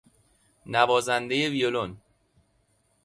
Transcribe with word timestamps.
نوازنده 0.73 1.41
ویولن 1.49 1.91